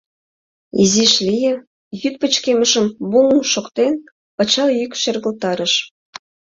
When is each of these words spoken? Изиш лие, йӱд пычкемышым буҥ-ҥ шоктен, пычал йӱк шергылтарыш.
Изиш 0.81 1.13
лие, 1.27 1.53
йӱд 2.01 2.15
пычкемышым 2.21 2.85
буҥ-ҥ 3.11 3.39
шоктен, 3.53 3.93
пычал 4.35 4.69
йӱк 4.79 4.93
шергылтарыш. 5.01 5.73